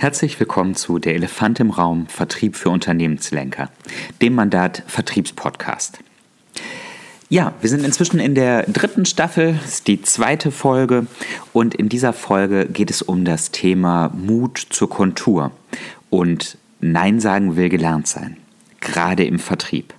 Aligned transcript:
Herzlich 0.00 0.40
willkommen 0.40 0.76
zu 0.76 0.98
Der 0.98 1.14
Elefant 1.14 1.60
im 1.60 1.68
Raum 1.68 2.06
Vertrieb 2.06 2.56
für 2.56 2.70
Unternehmenslenker, 2.70 3.68
dem 4.22 4.34
Mandat 4.34 4.82
Vertriebspodcast. 4.86 5.98
Ja, 7.28 7.52
wir 7.60 7.68
sind 7.68 7.84
inzwischen 7.84 8.18
in 8.18 8.34
der 8.34 8.62
dritten 8.62 9.04
Staffel, 9.04 9.58
das 9.60 9.72
ist 9.72 9.88
die 9.88 10.00
zweite 10.00 10.52
Folge 10.52 11.06
und 11.52 11.74
in 11.74 11.90
dieser 11.90 12.14
Folge 12.14 12.64
geht 12.64 12.90
es 12.90 13.02
um 13.02 13.26
das 13.26 13.50
Thema 13.50 14.10
Mut 14.14 14.56
zur 14.70 14.88
Kontur 14.88 15.50
und 16.08 16.56
Nein 16.80 17.20
sagen 17.20 17.56
will 17.56 17.68
gelernt 17.68 18.06
sein, 18.06 18.38
gerade 18.80 19.24
im 19.26 19.38
Vertrieb. 19.38 19.92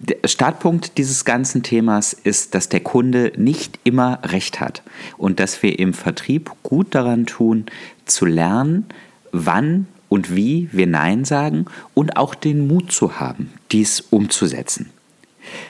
Der 0.00 0.28
Startpunkt 0.28 0.96
dieses 0.96 1.24
ganzen 1.24 1.64
Themas 1.64 2.12
ist, 2.12 2.54
dass 2.54 2.68
der 2.68 2.80
Kunde 2.80 3.32
nicht 3.36 3.80
immer 3.82 4.20
recht 4.24 4.60
hat 4.60 4.82
und 5.16 5.40
dass 5.40 5.60
wir 5.62 5.78
im 5.78 5.92
Vertrieb 5.92 6.52
gut 6.62 6.94
daran 6.94 7.26
tun, 7.26 7.66
zu 8.04 8.24
lernen, 8.24 8.86
wann 9.32 9.88
und 10.08 10.34
wie 10.34 10.68
wir 10.72 10.86
Nein 10.86 11.24
sagen 11.24 11.66
und 11.94 12.16
auch 12.16 12.36
den 12.36 12.68
Mut 12.68 12.92
zu 12.92 13.18
haben, 13.18 13.52
dies 13.72 14.00
umzusetzen. 14.00 14.90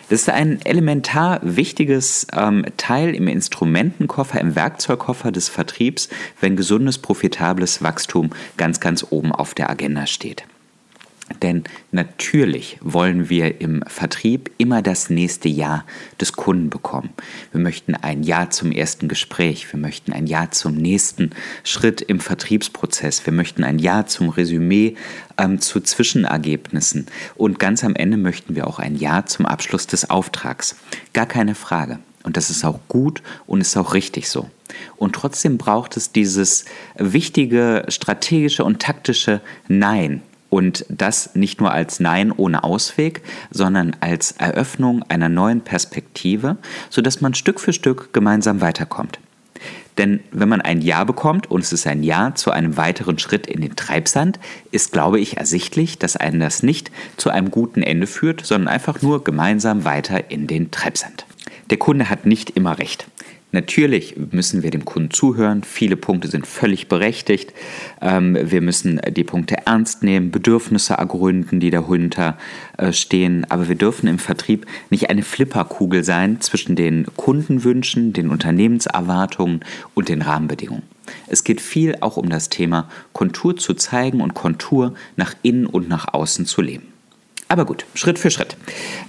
Das 0.08 0.22
ist 0.22 0.28
ein 0.28 0.60
elementar 0.64 1.40
wichtiges 1.42 2.26
ähm, 2.32 2.64
Teil 2.76 3.14
im 3.14 3.28
Instrumentenkoffer, 3.28 4.40
im 4.40 4.56
Werkzeugkoffer 4.56 5.32
des 5.32 5.48
Vertriebs, 5.48 6.08
wenn 6.40 6.56
gesundes, 6.56 6.98
profitables 6.98 7.82
Wachstum 7.82 8.30
ganz, 8.56 8.80
ganz 8.80 9.06
oben 9.10 9.32
auf 9.32 9.54
der 9.54 9.70
Agenda 9.70 10.06
steht. 10.06 10.44
Denn 11.42 11.64
natürlich 11.92 12.78
wollen 12.80 13.28
wir 13.28 13.60
im 13.60 13.82
Vertrieb 13.86 14.50
immer 14.58 14.82
das 14.82 15.10
nächste 15.10 15.48
Ja 15.48 15.84
des 16.20 16.32
Kunden 16.32 16.70
bekommen. 16.70 17.10
Wir 17.52 17.60
möchten 17.60 17.94
ein 17.94 18.22
Ja 18.22 18.50
zum 18.50 18.72
ersten 18.72 19.08
Gespräch, 19.08 19.70
wir 19.72 19.78
möchten 19.78 20.12
ein 20.12 20.26
Ja 20.26 20.50
zum 20.50 20.74
nächsten 20.74 21.30
Schritt 21.64 22.00
im 22.00 22.20
Vertriebsprozess, 22.20 23.26
wir 23.26 23.32
möchten 23.32 23.62
ein 23.62 23.78
Ja 23.78 24.06
zum 24.06 24.30
Resümee 24.30 24.96
ähm, 25.36 25.60
zu 25.60 25.80
Zwischenergebnissen 25.80 27.06
und 27.36 27.58
ganz 27.58 27.84
am 27.84 27.94
Ende 27.94 28.16
möchten 28.16 28.56
wir 28.56 28.66
auch 28.66 28.78
ein 28.78 28.96
Ja 28.96 29.26
zum 29.26 29.46
Abschluss 29.46 29.86
des 29.86 30.10
Auftrags. 30.10 30.76
Gar 31.12 31.26
keine 31.26 31.54
Frage. 31.54 31.98
Und 32.24 32.36
das 32.36 32.50
ist 32.50 32.64
auch 32.64 32.80
gut 32.88 33.22
und 33.46 33.60
ist 33.60 33.76
auch 33.76 33.94
richtig 33.94 34.28
so. 34.28 34.50
Und 34.96 35.14
trotzdem 35.14 35.56
braucht 35.56 35.96
es 35.96 36.12
dieses 36.12 36.64
wichtige 36.96 37.86
strategische 37.88 38.64
und 38.64 38.82
taktische 38.82 39.40
Nein 39.68 40.22
und 40.50 40.84
das 40.88 41.34
nicht 41.34 41.60
nur 41.60 41.72
als 41.72 42.00
Nein 42.00 42.32
ohne 42.32 42.64
Ausweg, 42.64 43.22
sondern 43.50 43.96
als 44.00 44.32
Eröffnung 44.32 45.02
einer 45.08 45.28
neuen 45.28 45.60
Perspektive, 45.60 46.56
sodass 46.90 47.20
man 47.20 47.34
Stück 47.34 47.60
für 47.60 47.72
Stück 47.72 48.12
gemeinsam 48.12 48.60
weiterkommt. 48.60 49.18
Denn 49.98 50.20
wenn 50.30 50.48
man 50.48 50.60
ein 50.60 50.80
Ja 50.80 51.02
bekommt 51.02 51.50
und 51.50 51.62
es 51.62 51.72
ist 51.72 51.86
ein 51.86 52.04
Ja 52.04 52.34
zu 52.34 52.52
einem 52.52 52.76
weiteren 52.76 53.18
Schritt 53.18 53.48
in 53.48 53.60
den 53.60 53.74
Treibsand, 53.74 54.38
ist, 54.70 54.92
glaube 54.92 55.18
ich, 55.18 55.36
ersichtlich, 55.36 55.98
dass 55.98 56.16
einen 56.16 56.38
das 56.38 56.62
nicht 56.62 56.92
zu 57.16 57.30
einem 57.30 57.50
guten 57.50 57.82
Ende 57.82 58.06
führt, 58.06 58.46
sondern 58.46 58.68
einfach 58.68 59.02
nur 59.02 59.24
gemeinsam 59.24 59.84
weiter 59.84 60.30
in 60.30 60.46
den 60.46 60.70
Treibsand. 60.70 61.26
Der 61.70 61.78
Kunde 61.78 62.08
hat 62.08 62.26
nicht 62.26 62.50
immer 62.50 62.78
recht. 62.78 63.08
Natürlich 63.50 64.14
müssen 64.30 64.62
wir 64.62 64.70
dem 64.70 64.84
Kunden 64.84 65.10
zuhören. 65.10 65.62
Viele 65.64 65.96
Punkte 65.96 66.28
sind 66.28 66.46
völlig 66.46 66.88
berechtigt. 66.88 67.54
Ähm, 68.02 68.36
wir 68.40 68.60
müssen 68.60 69.00
die 69.10 69.24
Punkte 69.24 69.66
ernst 69.66 70.02
nehmen, 70.02 70.30
Bedürfnisse 70.30 70.94
ergründen, 70.94 71.58
die 71.58 71.70
dahinter 71.70 72.36
äh, 72.76 72.92
stehen. 72.92 73.46
Aber 73.48 73.68
wir 73.68 73.74
dürfen 73.74 74.06
im 74.06 74.18
Vertrieb 74.18 74.66
nicht 74.90 75.08
eine 75.08 75.22
Flipperkugel 75.22 76.04
sein 76.04 76.42
zwischen 76.42 76.76
den 76.76 77.06
Kundenwünschen, 77.16 78.12
den 78.12 78.28
Unternehmenserwartungen 78.28 79.60
und 79.94 80.10
den 80.10 80.20
Rahmenbedingungen. 80.20 80.82
Es 81.26 81.42
geht 81.42 81.62
viel 81.62 81.96
auch 82.00 82.18
um 82.18 82.28
das 82.28 82.50
Thema 82.50 82.90
Kontur 83.14 83.56
zu 83.56 83.72
zeigen 83.72 84.20
und 84.20 84.34
Kontur 84.34 84.92
nach 85.16 85.34
innen 85.40 85.64
und 85.64 85.88
nach 85.88 86.12
außen 86.12 86.44
zu 86.44 86.60
leben. 86.60 86.92
Aber 87.50 87.64
gut, 87.64 87.86
Schritt 87.94 88.18
für 88.18 88.30
Schritt. 88.30 88.58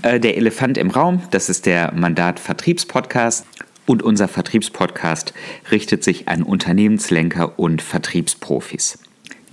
Äh, 0.01 0.21
der 0.21 0.37
Elefant 0.37 0.77
im 0.77 0.91
Raum, 0.91 1.21
das 1.31 1.49
ist 1.49 1.65
der 1.65 1.91
Mandat 1.93 2.39
Vertriebspodcast. 2.39 3.45
Und 3.89 4.03
unser 4.03 4.27
Vertriebspodcast 4.27 5.33
richtet 5.71 6.03
sich 6.03 6.27
an 6.27 6.43
Unternehmenslenker 6.43 7.57
und 7.57 7.81
Vertriebsprofis. 7.81 8.99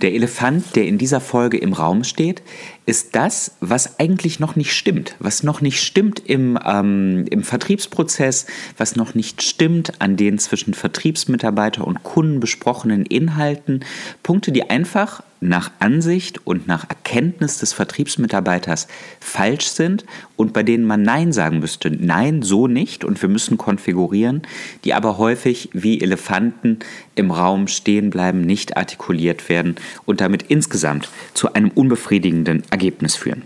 Der 0.01 0.13
Elefant, 0.13 0.75
der 0.75 0.85
in 0.85 0.99
dieser 0.99 1.21
Folge 1.21 1.57
im 1.57 1.73
Raum 1.73 2.03
steht, 2.03 2.43
ist 2.85 3.15
das, 3.15 3.53
was 3.61 3.99
eigentlich 3.99 4.39
noch 4.39 4.55
nicht 4.55 4.73
stimmt, 4.73 5.15
was 5.17 5.41
noch 5.41 5.61
nicht 5.61 5.81
stimmt 5.81 6.19
im, 6.23 6.59
ähm, 6.63 7.25
im 7.31 7.41
Vertriebsprozess, 7.41 8.45
was 8.77 8.95
noch 8.95 9.15
nicht 9.15 9.41
stimmt 9.41 9.99
an 10.01 10.17
den 10.17 10.37
zwischen 10.37 10.75
Vertriebsmitarbeiter 10.75 11.87
und 11.87 12.03
Kunden 12.03 12.39
besprochenen 12.39 13.07
Inhalten. 13.07 13.83
Punkte, 14.21 14.51
die 14.51 14.69
einfach 14.69 15.23
nach 15.39 15.71
Ansicht 15.79 16.45
und 16.45 16.67
nach 16.67 16.89
Erkenntnis 16.89 17.59
des 17.59 17.73
Vertriebsmitarbeiters 17.73 18.87
falsch 19.19 19.67
sind 19.67 20.05
und 20.35 20.53
bei 20.53 20.63
denen 20.63 20.85
man 20.85 21.01
Nein 21.01 21.31
sagen 21.31 21.59
müsste. 21.59 21.91
Nein, 21.91 22.41
so 22.41 22.67
nicht 22.67 23.03
und 23.03 23.21
wir 23.21 23.29
müssen 23.29 23.57
konfigurieren, 23.57 24.41
die 24.83 24.93
aber 24.93 25.17
häufig 25.17 25.69
wie 25.73 26.01
Elefanten 26.01 26.79
im 27.15 27.31
Raum 27.31 27.67
stehen 27.67 28.09
bleiben, 28.09 28.41
nicht 28.41 28.77
artikuliert 28.77 29.49
werden 29.49 29.75
und 30.05 30.21
damit 30.21 30.43
insgesamt 30.43 31.09
zu 31.33 31.53
einem 31.53 31.69
unbefriedigenden 31.69 32.63
Ergebnis 32.69 33.15
führen. 33.15 33.43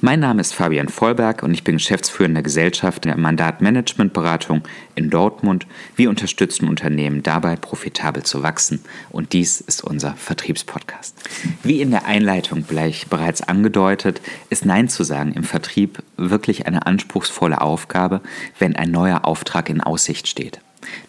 Mein 0.00 0.20
Name 0.20 0.40
ist 0.40 0.54
Fabian 0.54 0.88
Vollberg 0.88 1.42
und 1.42 1.54
ich 1.54 1.64
bin 1.64 1.76
geschäftsführender 1.76 2.42
Gesellschaft 2.42 3.04
der 3.04 3.16
Mandatmanagementberatung 3.16 4.62
in 4.94 5.10
Dortmund. 5.10 5.66
Wir 5.96 6.10
unterstützen 6.10 6.68
Unternehmen 6.68 7.22
dabei, 7.22 7.56
profitabel 7.56 8.22
zu 8.22 8.42
wachsen 8.42 8.80
und 9.10 9.32
dies 9.32 9.60
ist 9.60 9.84
unser 9.84 10.14
Vertriebspodcast. 10.14 11.16
Wie 11.62 11.80
in 11.80 11.90
der 11.90 12.06
Einleitung 12.06 12.66
gleich 12.66 13.06
bereits 13.08 13.42
angedeutet, 13.42 14.20
ist 14.50 14.66
Nein 14.66 14.88
zu 14.88 15.04
sagen 15.04 15.32
im 15.32 15.44
Vertrieb 15.44 16.02
wirklich 16.16 16.66
eine 16.66 16.86
anspruchsvolle 16.86 17.60
Aufgabe, 17.60 18.20
wenn 18.58 18.76
ein 18.76 18.90
neuer 18.90 19.24
Auftrag 19.24 19.68
in 19.68 19.80
Aussicht 19.80 20.26
steht. 20.26 20.60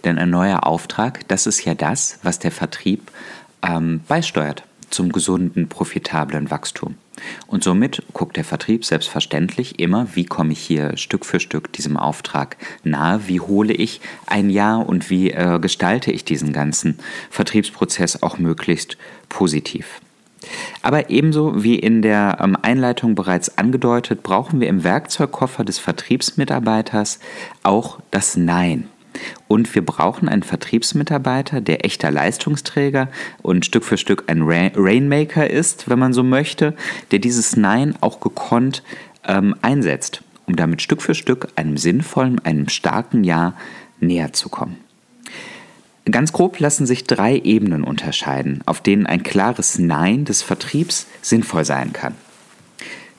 Denn 0.03 0.17
ein 0.17 0.29
neuer 0.29 0.65
Auftrag, 0.65 1.27
das 1.27 1.47
ist 1.47 1.65
ja 1.65 1.73
das, 1.73 2.19
was 2.21 2.39
der 2.39 2.51
Vertrieb 2.51 3.11
ähm, 3.63 4.01
beisteuert 4.07 4.63
zum 4.89 5.11
gesunden, 5.11 5.67
profitablen 5.67 6.51
Wachstum. 6.51 6.95
Und 7.47 7.63
somit 7.63 8.03
guckt 8.13 8.37
der 8.37 8.43
Vertrieb 8.43 8.85
selbstverständlich 8.85 9.79
immer, 9.79 10.07
wie 10.15 10.25
komme 10.25 10.53
ich 10.53 10.59
hier 10.59 10.97
Stück 10.97 11.25
für 11.25 11.39
Stück 11.39 11.71
diesem 11.73 11.97
Auftrag 11.97 12.57
nahe, 12.83 13.27
wie 13.27 13.39
hole 13.39 13.73
ich 13.73 14.01
ein 14.27 14.49
Jahr 14.49 14.87
und 14.87 15.09
wie 15.09 15.31
äh, 15.31 15.59
gestalte 15.59 16.11
ich 16.11 16.25
diesen 16.25 16.53
ganzen 16.53 16.99
Vertriebsprozess 17.29 18.23
auch 18.23 18.37
möglichst 18.37 18.97
positiv. 19.29 20.01
Aber 20.81 21.09
ebenso 21.09 21.63
wie 21.63 21.75
in 21.75 22.01
der 22.01 22.37
ähm, 22.41 22.57
Einleitung 22.61 23.15
bereits 23.15 23.57
angedeutet, 23.57 24.23
brauchen 24.23 24.59
wir 24.59 24.67
im 24.67 24.83
Werkzeugkoffer 24.83 25.63
des 25.63 25.79
Vertriebsmitarbeiters 25.79 27.19
auch 27.63 27.99
das 28.11 28.35
Nein. 28.35 28.89
Und 29.53 29.75
wir 29.75 29.85
brauchen 29.85 30.29
einen 30.29 30.41
Vertriebsmitarbeiter, 30.41 31.61
der 31.61 31.85
echter 31.85 32.09
Leistungsträger 32.09 33.07
und 33.43 33.67
Stück 33.67 33.83
für 33.83 33.97
Stück 33.97 34.23
ein 34.25 34.41
Rainmaker 34.41 35.47
ist, 35.47 35.87
wenn 35.87 35.99
man 35.99 36.11
so 36.11 36.23
möchte, 36.23 36.73
der 37.11 37.19
dieses 37.19 37.55
Nein 37.55 37.93
auch 38.01 38.19
gekonnt 38.19 38.81
ähm, 39.27 39.55
einsetzt, 39.61 40.23
um 40.47 40.55
damit 40.55 40.81
Stück 40.81 41.03
für 41.03 41.13
Stück 41.13 41.49
einem 41.55 41.77
sinnvollen, 41.77 42.43
einem 42.43 42.67
starken 42.67 43.23
Ja 43.23 43.53
näher 43.99 44.33
zu 44.33 44.49
kommen. 44.49 44.77
Ganz 46.09 46.33
grob 46.33 46.57
lassen 46.57 46.87
sich 46.87 47.03
drei 47.03 47.37
Ebenen 47.37 47.83
unterscheiden, 47.83 48.61
auf 48.65 48.81
denen 48.81 49.05
ein 49.05 49.21
klares 49.21 49.77
Nein 49.77 50.25
des 50.25 50.41
Vertriebs 50.41 51.05
sinnvoll 51.21 51.63
sein 51.63 51.93
kann. 51.93 52.15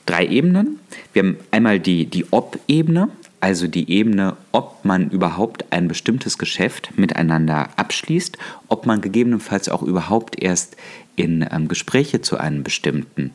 Drei 0.05 0.27
Ebenen. 0.27 0.81
Wir 1.13 1.23
haben 1.23 1.37
einmal 1.53 1.79
die, 1.79 2.07
die 2.07 2.33
Ob-Ebene, 2.33 3.11
also 3.45 3.67
die 3.67 3.91
Ebene, 3.91 4.39
ob 4.53 4.87
man 4.87 5.11
überhaupt 5.11 5.71
ein 5.71 5.87
bestimmtes 5.87 6.39
Geschäft 6.39 6.97
miteinander 6.97 7.69
abschließt, 7.77 8.39
ob 8.69 8.87
man 8.87 9.03
gegebenenfalls 9.03 9.69
auch 9.69 9.83
überhaupt 9.83 10.43
erst 10.43 10.79
in 11.15 11.47
ähm, 11.53 11.69
Gespräche 11.69 12.23
zu 12.23 12.39
einem 12.39 12.63
bestimmten 12.63 13.33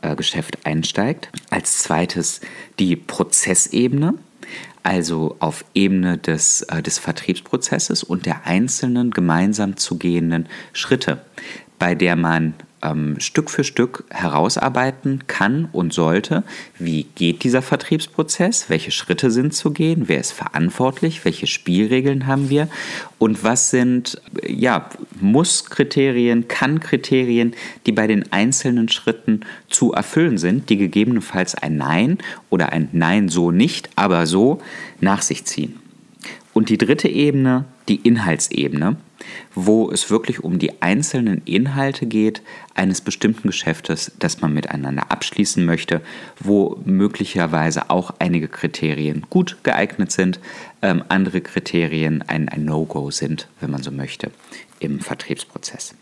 äh, 0.00 0.16
Geschäft 0.16 0.66
einsteigt. 0.66 1.28
Als 1.50 1.78
zweites 1.78 2.40
die 2.80 2.96
Prozessebene, 2.96 4.14
also 4.82 5.36
auf 5.38 5.64
Ebene 5.74 6.18
des, 6.18 6.62
äh, 6.62 6.82
des 6.82 6.98
Vertriebsprozesses 6.98 8.02
und 8.02 8.26
der 8.26 8.44
einzelnen 8.44 9.12
gemeinsam 9.12 9.76
zu 9.76 9.96
gehenden 9.96 10.48
Schritte, 10.72 11.24
bei 11.78 11.94
der 11.94 12.16
man 12.16 12.54
ähm, 12.82 13.18
Stück 13.20 13.50
für 13.50 13.64
Stück 13.64 14.04
herausarbeiten 14.10 15.26
kann 15.26 15.68
und 15.72 15.92
sollte, 15.92 16.42
wie 16.78 17.04
geht 17.14 17.44
dieser 17.44 17.62
Vertriebsprozess, 17.62 18.68
welche 18.68 18.90
Schritte 18.90 19.30
sind 19.30 19.54
zu 19.54 19.70
gehen, 19.70 20.04
wer 20.08 20.20
ist 20.20 20.32
verantwortlich, 20.32 21.24
welche 21.24 21.46
Spielregeln 21.46 22.26
haben 22.26 22.50
wir? 22.50 22.68
Und 23.18 23.44
was 23.44 23.70
sind 23.70 24.20
ja, 24.46 24.88
Muss-Kriterien, 25.20 26.48
Kann-Kriterien, 26.48 27.54
die 27.86 27.92
bei 27.92 28.06
den 28.06 28.32
einzelnen 28.32 28.88
Schritten 28.88 29.40
zu 29.68 29.92
erfüllen 29.92 30.38
sind, 30.38 30.68
die 30.70 30.76
gegebenenfalls 30.76 31.54
ein 31.54 31.76
Nein 31.76 32.18
oder 32.50 32.72
ein 32.72 32.88
Nein 32.92 33.28
so 33.28 33.50
nicht, 33.50 33.90
aber 33.96 34.26
so 34.26 34.60
nach 35.00 35.22
sich 35.22 35.44
ziehen. 35.44 35.78
Und 36.52 36.68
die 36.68 36.78
dritte 36.78 37.08
Ebene 37.08 37.64
die 37.88 37.96
Inhaltsebene, 37.96 38.96
wo 39.54 39.90
es 39.90 40.10
wirklich 40.10 40.42
um 40.42 40.58
die 40.58 40.82
einzelnen 40.82 41.42
Inhalte 41.44 42.06
geht 42.06 42.42
eines 42.74 43.00
bestimmten 43.00 43.48
Geschäftes, 43.48 44.12
das 44.18 44.40
man 44.40 44.52
miteinander 44.52 45.10
abschließen 45.10 45.64
möchte, 45.64 46.00
wo 46.40 46.80
möglicherweise 46.84 47.90
auch 47.90 48.14
einige 48.18 48.48
Kriterien 48.48 49.26
gut 49.30 49.58
geeignet 49.62 50.12
sind, 50.12 50.40
ähm, 50.80 51.04
andere 51.08 51.40
Kriterien 51.40 52.22
ein, 52.22 52.48
ein 52.48 52.64
No-Go 52.64 53.10
sind, 53.10 53.48
wenn 53.60 53.70
man 53.70 53.82
so 53.82 53.90
möchte, 53.90 54.30
im 54.80 55.00
Vertriebsprozess. 55.00 55.94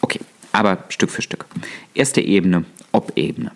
Okay, 0.00 0.20
aber 0.52 0.84
Stück 0.88 1.10
für 1.10 1.22
Stück. 1.22 1.46
Erste 1.94 2.20
Ebene, 2.20 2.64
Ob-Ebene. 2.92 3.52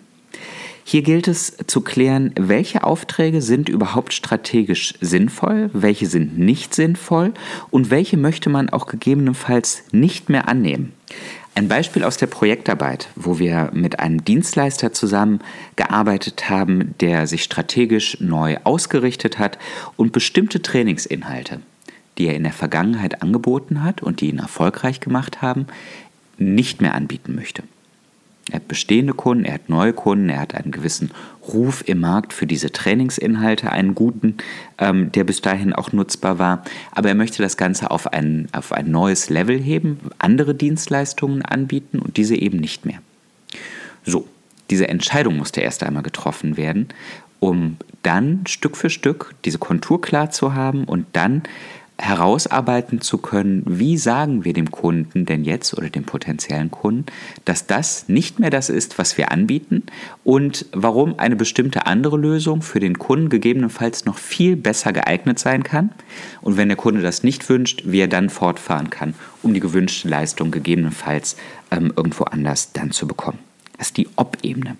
Hier 0.89 1.01
gilt 1.01 1.27
es 1.27 1.57
zu 1.67 1.81
klären, 1.81 2.31
welche 2.39 2.85
Aufträge 2.85 3.41
sind 3.41 3.67
überhaupt 3.67 4.13
strategisch 4.13 4.93
sinnvoll, 5.01 5.69
welche 5.73 6.05
sind 6.05 6.39
nicht 6.39 6.73
sinnvoll 6.73 7.33
und 7.69 7.89
welche 7.89 8.15
möchte 8.15 8.49
man 8.49 8.69
auch 8.69 8.87
gegebenenfalls 8.87 9.83
nicht 9.91 10.29
mehr 10.29 10.47
annehmen. 10.47 10.93
Ein 11.55 11.67
Beispiel 11.67 12.05
aus 12.05 12.15
der 12.15 12.27
Projektarbeit, 12.27 13.09
wo 13.17 13.37
wir 13.37 13.69
mit 13.73 13.99
einem 13.99 14.23
Dienstleister 14.23 14.93
zusammengearbeitet 14.93 16.49
haben, 16.49 16.95
der 17.01 17.27
sich 17.27 17.43
strategisch 17.43 18.21
neu 18.21 18.55
ausgerichtet 18.63 19.39
hat 19.39 19.59
und 19.97 20.13
bestimmte 20.13 20.61
Trainingsinhalte, 20.61 21.59
die 22.17 22.27
er 22.27 22.35
in 22.35 22.43
der 22.43 22.53
Vergangenheit 22.53 23.21
angeboten 23.21 23.83
hat 23.83 24.01
und 24.01 24.21
die 24.21 24.29
ihn 24.29 24.39
erfolgreich 24.39 25.01
gemacht 25.01 25.41
haben, 25.41 25.67
nicht 26.37 26.79
mehr 26.79 26.95
anbieten 26.95 27.35
möchte. 27.35 27.63
Er 28.49 28.57
hat 28.57 28.67
bestehende 28.69 29.13
Kunden, 29.13 29.43
er 29.43 29.55
hat 29.55 29.67
neue 29.69 29.91
Kunden, 29.91 30.29
er 30.29 30.39
hat 30.39 30.55
einen 30.55 30.71
gewissen 30.71 31.11
Ruf 31.53 31.83
im 31.85 31.99
Markt 31.99 32.31
für 32.31 32.47
diese 32.47 32.71
Trainingsinhalte, 32.71 33.71
einen 33.71 33.93
guten, 33.93 34.37
ähm, 34.77 35.11
der 35.11 35.25
bis 35.25 35.41
dahin 35.41 35.73
auch 35.73 35.91
nutzbar 35.91 36.39
war. 36.39 36.63
Aber 36.91 37.09
er 37.09 37.15
möchte 37.15 37.41
das 37.41 37.57
Ganze 37.57 37.91
auf 37.91 38.07
ein, 38.13 38.47
auf 38.53 38.71
ein 38.71 38.89
neues 38.89 39.29
Level 39.29 39.59
heben, 39.59 39.99
andere 40.17 40.55
Dienstleistungen 40.55 41.41
anbieten 41.41 41.99
und 41.99 42.15
diese 42.15 42.35
eben 42.35 42.57
nicht 42.57 42.85
mehr. 42.85 42.99
So, 44.05 44.27
diese 44.69 44.87
Entscheidung 44.87 45.37
musste 45.37 45.59
erst 45.59 45.83
einmal 45.83 46.03
getroffen 46.03 46.55
werden, 46.55 46.87
um 47.39 47.75
dann 48.03 48.47
Stück 48.47 48.77
für 48.77 48.89
Stück 48.89 49.35
diese 49.43 49.57
Kontur 49.57 50.01
klar 50.01 50.31
zu 50.31 50.53
haben 50.53 50.85
und 50.85 51.05
dann 51.13 51.43
herausarbeiten 51.99 53.01
zu 53.01 53.17
können, 53.17 53.63
wie 53.65 53.97
sagen 53.97 54.45
wir 54.45 54.53
dem 54.53 54.69
Kunden 54.69 55.25
denn 55.25 55.43
jetzt 55.43 55.75
oder 55.75 55.89
dem 55.89 56.03
potenziellen 56.03 56.69
Kunden, 56.69 57.05
dass 57.43 57.65
das 57.65 58.07
nicht 58.07 58.39
mehr 58.39 58.51
das 58.51 58.69
ist, 58.69 58.99
was 58.99 59.17
wir 59.17 59.31
anbieten 59.31 59.83
und 60.23 60.67
warum 60.73 61.17
eine 61.17 61.35
bestimmte 61.35 61.87
andere 61.87 62.17
Lösung 62.17 62.61
für 62.61 62.79
den 62.79 62.99
Kunden 62.99 63.29
gegebenenfalls 63.29 64.05
noch 64.05 64.17
viel 64.17 64.55
besser 64.55 64.93
geeignet 64.93 65.39
sein 65.39 65.63
kann 65.63 65.89
und 66.41 66.55
wenn 66.55 66.67
der 66.67 66.77
Kunde 66.77 67.01
das 67.01 67.23
nicht 67.23 67.49
wünscht, 67.49 67.83
wie 67.85 68.01
er 68.01 68.07
dann 68.07 68.29
fortfahren 68.29 68.91
kann, 68.91 69.15
um 69.41 69.55
die 69.55 69.59
gewünschte 69.59 70.07
Leistung 70.07 70.51
gegebenenfalls 70.51 71.35
ähm, 71.71 71.91
irgendwo 71.95 72.25
anders 72.25 72.73
dann 72.73 72.91
zu 72.91 73.07
bekommen. 73.07 73.39
Das 73.77 73.87
ist 73.87 73.97
die 73.97 74.07
Ob-Ebene. 74.15 74.77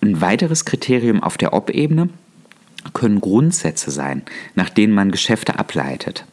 Ein 0.00 0.20
weiteres 0.20 0.64
Kriterium 0.64 1.22
auf 1.22 1.36
der 1.36 1.52
Ob-Ebene 1.52 2.08
können 2.94 3.20
Grundsätze 3.20 3.90
sein, 3.90 4.22
nach 4.54 4.70
denen 4.70 4.92
man 4.92 5.12
Geschäfte 5.12 5.58
ableitet. 5.58 6.24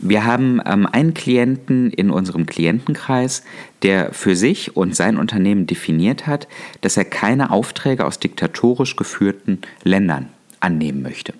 Wir 0.00 0.24
haben 0.24 0.60
ähm, 0.64 0.86
einen 0.86 1.14
Klienten 1.14 1.90
in 1.90 2.10
unserem 2.10 2.46
Klientenkreis, 2.46 3.42
der 3.82 4.12
für 4.12 4.36
sich 4.36 4.76
und 4.76 4.96
sein 4.96 5.16
Unternehmen 5.16 5.66
definiert 5.66 6.26
hat, 6.26 6.48
dass 6.80 6.96
er 6.96 7.04
keine 7.04 7.50
Aufträge 7.50 8.04
aus 8.04 8.18
diktatorisch 8.18 8.96
geführten 8.96 9.58
Ländern 9.84 10.28
annehmen 10.60 11.02
möchte. 11.02 11.34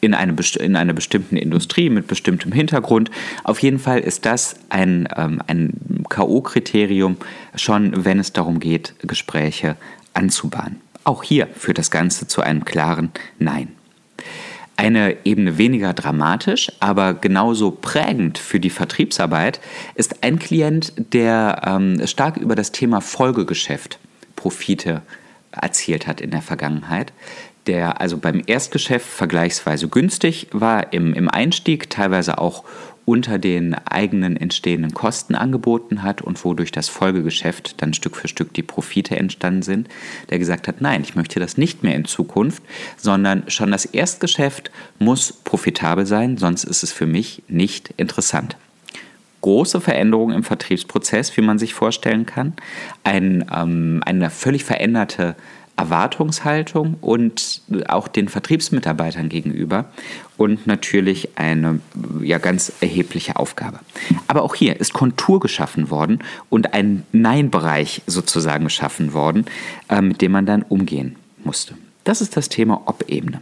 In, 0.00 0.14
einem, 0.14 0.36
in 0.60 0.76
einer 0.76 0.92
bestimmten 0.92 1.36
Industrie 1.36 1.90
mit 1.90 2.06
bestimmtem 2.06 2.52
Hintergrund. 2.52 3.10
Auf 3.42 3.60
jeden 3.60 3.80
Fall 3.80 3.98
ist 3.98 4.26
das 4.26 4.56
ein, 4.68 5.08
ähm, 5.16 5.42
ein 5.48 6.04
K.O.-Kriterium, 6.08 7.16
schon 7.56 8.04
wenn 8.04 8.20
es 8.20 8.32
darum 8.32 8.60
geht, 8.60 8.94
Gespräche 9.02 9.76
anzubahnen. 10.14 10.80
Auch 11.02 11.24
hier 11.24 11.48
führt 11.48 11.78
das 11.78 11.90
Ganze 11.90 12.28
zu 12.28 12.42
einem 12.42 12.64
klaren 12.64 13.10
Nein 13.40 13.68
eine 14.78 15.16
Ebene 15.24 15.58
weniger 15.58 15.92
dramatisch, 15.92 16.70
aber 16.78 17.12
genauso 17.12 17.72
prägend 17.72 18.38
für 18.38 18.60
die 18.60 18.70
Vertriebsarbeit 18.70 19.60
ist 19.96 20.22
ein 20.22 20.38
Klient, 20.38 20.92
der 21.12 21.62
ähm, 21.66 22.06
stark 22.06 22.36
über 22.36 22.54
das 22.54 22.70
Thema 22.70 23.00
Folgegeschäft 23.00 23.98
Profite 24.36 25.02
erzielt 25.50 26.06
hat 26.06 26.20
in 26.20 26.30
der 26.30 26.42
Vergangenheit, 26.42 27.12
der 27.66 28.00
also 28.00 28.18
beim 28.18 28.40
Erstgeschäft 28.46 29.06
vergleichsweise 29.06 29.88
günstig 29.88 30.46
war 30.52 30.92
im, 30.92 31.12
im 31.12 31.28
Einstieg, 31.28 31.90
teilweise 31.90 32.38
auch 32.38 32.62
unter 33.08 33.38
den 33.38 33.74
eigenen 33.86 34.36
entstehenden 34.36 34.92
Kosten 34.92 35.34
angeboten 35.34 36.02
hat 36.02 36.20
und 36.20 36.44
wodurch 36.44 36.72
das 36.72 36.90
Folgegeschäft 36.90 37.80
dann 37.80 37.94
Stück 37.94 38.16
für 38.16 38.28
Stück 38.28 38.52
die 38.52 38.62
Profite 38.62 39.16
entstanden 39.16 39.62
sind, 39.62 39.88
der 40.28 40.38
gesagt 40.38 40.68
hat, 40.68 40.82
nein, 40.82 41.00
ich 41.00 41.14
möchte 41.14 41.40
das 41.40 41.56
nicht 41.56 41.82
mehr 41.82 41.94
in 41.94 42.04
Zukunft, 42.04 42.62
sondern 42.98 43.44
schon 43.48 43.70
das 43.70 43.86
Erstgeschäft 43.86 44.70
muss 44.98 45.32
profitabel 45.32 46.04
sein, 46.04 46.36
sonst 46.36 46.64
ist 46.64 46.82
es 46.82 46.92
für 46.92 47.06
mich 47.06 47.42
nicht 47.48 47.94
interessant 47.96 48.58
große 49.40 49.80
Veränderung 49.80 50.32
im 50.32 50.42
Vertriebsprozess, 50.42 51.36
wie 51.36 51.42
man 51.42 51.60
sich 51.60 51.72
vorstellen 51.72 52.26
kann. 52.26 52.54
Ein, 53.04 53.46
ähm, 53.54 54.02
eine 54.04 54.30
völlig 54.30 54.64
veränderte 54.64 55.36
Erwartungshaltung 55.78 56.96
und 57.00 57.62
auch 57.88 58.08
den 58.08 58.28
Vertriebsmitarbeitern 58.28 59.28
gegenüber 59.28 59.86
und 60.36 60.66
natürlich 60.66 61.38
eine 61.38 61.80
ja 62.20 62.38
ganz 62.38 62.72
erhebliche 62.80 63.36
Aufgabe. 63.36 63.78
Aber 64.26 64.42
auch 64.42 64.54
hier 64.54 64.80
ist 64.80 64.92
Kontur 64.92 65.40
geschaffen 65.40 65.90
worden 65.90 66.18
und 66.50 66.74
ein 66.74 67.04
Nein-Bereich 67.12 68.02
sozusagen 68.06 68.64
geschaffen 68.64 69.12
worden, 69.12 69.46
äh, 69.88 70.00
mit 70.00 70.20
dem 70.20 70.32
man 70.32 70.46
dann 70.46 70.62
umgehen 70.62 71.16
musste. 71.44 71.74
Das 72.04 72.20
ist 72.20 72.36
das 72.36 72.48
Thema 72.48 72.82
Ob-Ebene. 72.86 73.40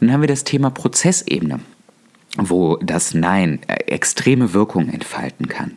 Dann 0.00 0.12
haben 0.12 0.22
wir 0.22 0.28
das 0.28 0.44
Thema 0.44 0.70
Prozessebene, 0.70 1.60
wo 2.38 2.76
das 2.76 3.14
Nein 3.14 3.60
äh, 3.68 3.74
extreme 3.84 4.52
Wirkung 4.52 4.88
entfalten 4.88 5.46
kann. 5.46 5.76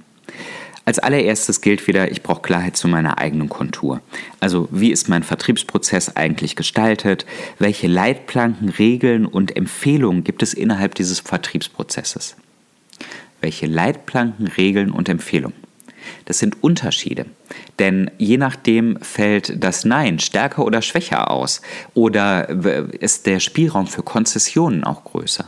Als 0.86 1.00
allererstes 1.00 1.62
gilt 1.62 1.88
wieder, 1.88 2.12
ich 2.12 2.24
brauche 2.24 2.42
Klarheit 2.42 2.76
zu 2.76 2.90
meiner 2.90 3.18
eigenen 3.18 3.48
Kontur. 3.48 4.02
Also 4.42 4.68
wie 4.70 4.92
ist 4.92 5.08
mein 5.08 5.24
Vertriebsprozess 5.24 6.18
eigentlich 6.18 6.58
gestaltet? 6.58 7.26
Welche 7.58 7.88
Leitplanken, 7.88 8.70
Regeln 8.70 9.26
und 9.26 9.56
Empfehlungen 9.56 10.25
gibt 10.25 10.44
es 10.44 10.54
innerhalb 10.54 10.96
dieses 10.96 11.22
Vertriebsprozesses? 11.22 12.36
Welche 13.40 13.66
Leitplanken, 13.66 14.48
Regeln 14.48 14.92
und 14.92 15.08
Empfehlungen? 15.08 15.56
Das 16.25 16.40
sind 16.40 16.62
Unterschiede, 16.62 17.25
denn 17.80 18.12
je 18.18 18.38
nachdem 18.38 19.00
fällt 19.02 19.63
das 19.63 19.86
Nein 19.86 20.20
stärker 20.20 20.66
oder 20.66 20.82
schwächer 20.82 21.32
aus 21.32 21.62
oder 21.94 22.50
ist 23.00 23.25
der 23.25 23.40
Spielraum 23.40 23.88
für 23.88 24.04
Konzessionen 24.04 24.84
auch 24.84 25.06
größer. 25.06 25.46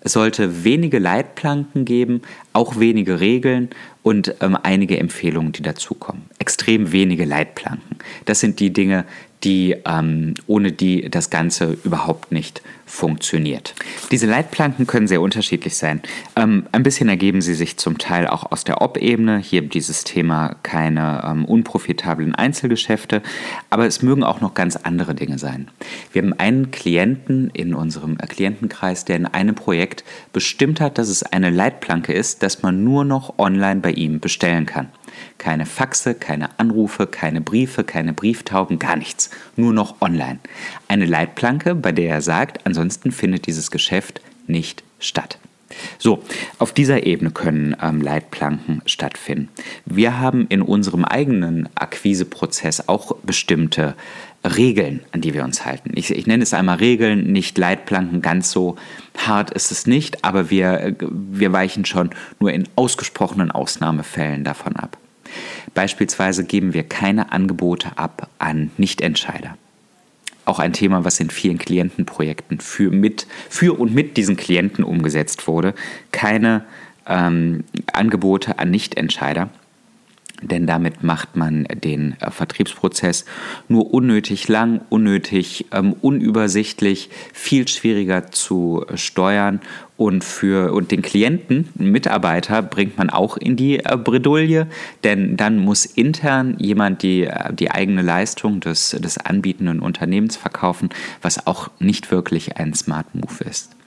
Es 0.00 0.12
sollte 0.12 0.64
wenige 0.64 0.98
Leitplanken 0.98 1.84
geben, 1.84 2.22
auch 2.52 2.78
wenige 2.78 3.20
Regeln 3.20 3.70
und 4.02 4.34
ähm, 4.40 4.56
einige 4.62 4.98
Empfehlungen, 4.98 5.52
die 5.52 5.62
dazukommen. 5.62 6.22
Extrem 6.48 6.92
wenige 6.92 7.26
Leitplanken. 7.26 7.98
Das 8.24 8.40
sind 8.40 8.58
die 8.58 8.72
Dinge, 8.72 9.04
die 9.44 9.76
ähm, 9.84 10.32
ohne 10.46 10.72
die 10.72 11.10
das 11.10 11.28
Ganze 11.28 11.76
überhaupt 11.84 12.32
nicht 12.32 12.62
funktioniert. 12.86 13.74
Diese 14.10 14.26
Leitplanken 14.26 14.86
können 14.86 15.08
sehr 15.08 15.20
unterschiedlich 15.20 15.76
sein. 15.76 16.00
Ähm, 16.36 16.64
ein 16.72 16.82
bisschen 16.82 17.10
ergeben 17.10 17.42
sie 17.42 17.52
sich 17.52 17.76
zum 17.76 17.98
Teil 17.98 18.26
auch 18.26 18.50
aus 18.50 18.64
der 18.64 18.80
Ob-Ebene. 18.80 19.36
Hier 19.36 19.60
dieses 19.60 20.04
Thema 20.04 20.56
keine 20.62 21.22
ähm, 21.22 21.44
unprofitablen 21.44 22.34
Einzelgeschäfte, 22.34 23.20
aber 23.68 23.86
es 23.86 24.00
mögen 24.00 24.24
auch 24.24 24.40
noch 24.40 24.54
ganz 24.54 24.76
andere 24.76 25.14
Dinge 25.14 25.38
sein. 25.38 25.68
Wir 26.14 26.22
haben 26.22 26.32
einen 26.32 26.70
Klienten 26.70 27.50
in 27.50 27.74
unserem 27.74 28.16
äh, 28.18 28.26
Klientenkreis, 28.26 29.04
der 29.04 29.16
in 29.16 29.26
einem 29.26 29.54
Projekt 29.54 30.02
bestimmt 30.32 30.80
hat, 30.80 30.96
dass 30.96 31.10
es 31.10 31.22
eine 31.22 31.50
Leitplanke 31.50 32.14
ist, 32.14 32.42
dass 32.42 32.62
man 32.62 32.84
nur 32.84 33.04
noch 33.04 33.38
online 33.38 33.80
bei 33.82 33.90
ihm 33.90 34.18
bestellen 34.18 34.64
kann. 34.64 34.88
Keine 35.38 35.66
Faxe, 35.66 36.14
keine 36.14 36.58
Anrufe, 36.58 37.06
keine 37.06 37.40
Briefe, 37.40 37.84
keine 37.84 38.12
Brieftauben, 38.12 38.78
gar 38.78 38.96
nichts. 38.96 39.30
Nur 39.56 39.72
noch 39.72 40.00
online. 40.00 40.38
Eine 40.88 41.06
Leitplanke, 41.06 41.74
bei 41.74 41.92
der 41.92 42.10
er 42.10 42.22
sagt, 42.22 42.66
ansonsten 42.66 43.12
findet 43.12 43.46
dieses 43.46 43.70
Geschäft 43.70 44.20
nicht 44.46 44.82
statt. 44.98 45.38
So, 45.98 46.22
auf 46.58 46.72
dieser 46.72 47.06
Ebene 47.06 47.30
können 47.30 47.76
ähm, 47.82 48.00
Leitplanken 48.00 48.82
stattfinden. 48.86 49.48
Wir 49.84 50.18
haben 50.18 50.46
in 50.48 50.62
unserem 50.62 51.04
eigenen 51.04 51.68
Akquiseprozess 51.74 52.88
auch 52.88 53.16
bestimmte 53.22 53.94
Regeln, 54.44 55.00
an 55.12 55.20
die 55.20 55.34
wir 55.34 55.44
uns 55.44 55.64
halten. 55.64 55.92
Ich, 55.94 56.10
ich, 56.10 56.26
nenne 56.26 56.42
es 56.42 56.54
einmal 56.54 56.78
Regeln, 56.78 57.32
nicht 57.32 57.58
Leitplanken, 57.58 58.22
ganz 58.22 58.50
so 58.50 58.76
hart 59.16 59.50
ist 59.50 59.72
es 59.72 59.86
nicht, 59.86 60.24
aber 60.24 60.48
wir, 60.48 60.96
wir 61.00 61.52
weichen 61.52 61.84
schon 61.84 62.10
nur 62.38 62.52
in 62.52 62.68
ausgesprochenen 62.76 63.50
Ausnahmefällen 63.50 64.44
davon 64.44 64.76
ab. 64.76 64.96
Beispielsweise 65.74 66.44
geben 66.44 66.74
wir 66.74 66.82
keine 66.82 67.32
Angebote 67.32 67.96
ab 67.96 68.28
an 68.38 68.70
Nichtentscheider. 68.76 69.56
auch 70.44 70.58
ein 70.58 70.72
Thema, 70.72 71.04
was 71.04 71.20
in 71.20 71.28
vielen 71.28 71.58
Klientenprojekten 71.58 72.60
für, 72.60 72.90
mit, 72.90 73.26
für 73.50 73.78
und 73.78 73.94
mit 73.94 74.16
diesen 74.16 74.36
Klienten 74.36 74.82
umgesetzt 74.82 75.46
wurde. 75.46 75.74
Keine 76.10 76.64
ähm, 77.06 77.64
Angebote 77.92 78.58
an 78.58 78.70
Nichtentscheider 78.70 79.50
denn 80.42 80.66
damit 80.66 81.02
macht 81.02 81.36
man 81.36 81.64
den 81.64 82.16
äh, 82.20 82.30
Vertriebsprozess 82.30 83.24
nur 83.68 83.92
unnötig 83.92 84.48
lang, 84.48 84.80
unnötig 84.88 85.66
ähm, 85.72 85.94
unübersichtlich, 86.00 87.10
viel 87.32 87.66
schwieriger 87.66 88.30
zu 88.30 88.84
äh, 88.88 88.96
steuern 88.96 89.60
und 89.96 90.22
für 90.22 90.72
und 90.72 90.92
den 90.92 91.02
Klienten, 91.02 91.68
Mitarbeiter, 91.74 92.62
bringt 92.62 92.98
man 92.98 93.10
auch 93.10 93.36
in 93.36 93.56
die 93.56 93.78
äh, 93.78 93.96
Bredouille, 93.96 94.68
denn 95.02 95.36
dann 95.36 95.58
muss 95.58 95.84
intern 95.86 96.56
jemand 96.58 97.02
die, 97.02 97.24
äh, 97.24 97.52
die 97.52 97.70
eigene 97.70 98.02
Leistung 98.02 98.60
des, 98.60 98.90
des 98.90 99.18
anbietenden 99.18 99.80
Unternehmens 99.80 100.36
verkaufen, 100.36 100.90
was 101.20 101.46
auch 101.46 101.68
nicht 101.80 102.10
wirklich 102.10 102.56
ein 102.58 102.74
Smart 102.74 103.14
Move 103.14 103.44
ist. 103.44 103.77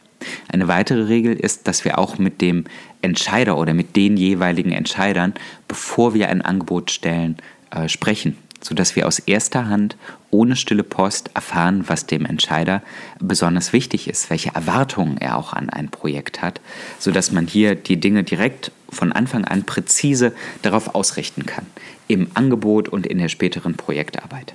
Eine 0.52 0.68
weitere 0.68 1.04
Regel 1.04 1.36
ist, 1.36 1.68
dass 1.68 1.86
wir 1.86 1.98
auch 1.98 2.18
mit 2.18 2.42
dem 2.42 2.66
Entscheider 3.02 3.58
oder 3.58 3.74
mit 3.74 3.96
den 3.96 4.18
jeweiligen 4.18 4.72
Entscheidern, 4.72 5.34
bevor 5.68 6.14
wir 6.14 6.30
ein 6.30 6.42
Angebot 6.42 6.92
stellen, 6.92 7.38
äh, 7.72 7.88
sprechen, 7.88 8.38
sodass 8.62 8.96
wir 8.96 9.08
aus 9.08 9.20
erster 9.20 9.68
Hand 9.68 9.98
ohne 10.30 10.56
stille 10.56 10.84
Post 10.84 11.32
erfahren, 11.34 11.84
was 11.88 12.06
dem 12.06 12.26
Entscheider 12.26 12.82
besonders 13.20 13.74
wichtig 13.74 14.08
ist, 14.08 14.30
welche 14.30 14.54
Erwartungen 14.54 15.18
er 15.18 15.38
auch 15.38 15.54
an 15.54 15.70
ein 15.70 15.90
Projekt 15.90 16.42
hat, 16.42 16.62
sodass 17.00 17.32
man 17.32 17.48
hier 17.48 17.76
die 17.76 18.00
Dinge 18.00 18.24
direkt 18.24 18.72
von 18.90 19.12
Anfang 19.12 19.46
an 19.46 19.64
präzise 19.64 20.34
darauf 20.62 20.96
ausrichten 20.96 21.46
kann, 21.46 21.66
im 22.08 22.28
Angebot 22.34 22.90
und 22.90 23.06
in 23.06 23.18
der 23.18 23.30
späteren 23.30 23.76
Projektarbeit. 23.76 24.54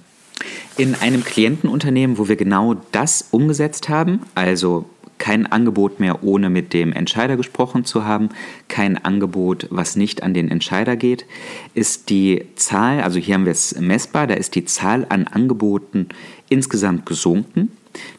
In 0.77 0.95
einem 0.95 1.25
Klientenunternehmen, 1.25 2.19
wo 2.19 2.29
wir 2.29 2.37
genau 2.37 2.75
das 2.93 3.29
umgesetzt 3.31 3.89
haben, 3.89 4.21
also 4.35 4.89
kein 5.19 5.47
Angebot 5.47 6.01
mehr, 6.01 6.23
ohne 6.23 6.51
mit 6.51 6.73
dem 6.73 6.93
Entscheider 6.93 7.37
gesprochen 7.37 7.85
zu 7.85 8.05
haben, 8.05 8.29
kein 8.69 9.03
Angebot, 9.03 9.67
was 9.71 9.97
nicht 9.97 10.23
an 10.23 10.35
den 10.35 10.51
Entscheider 10.51 10.97
geht, 10.97 11.27
ist 11.75 12.11
die 12.11 12.45
Zahl, 12.57 13.01
also 13.01 13.19
hier 13.19 13.35
haben 13.35 13.45
wir 13.45 13.53
es 13.53 13.79
messbar, 13.81 14.27
da 14.27 14.35
ist 14.35 14.55
die 14.55 14.65
Zahl 14.65 15.07
an 15.09 15.27
Angeboten 15.27 16.09
insgesamt 16.49 17.07
gesunken. 17.07 17.71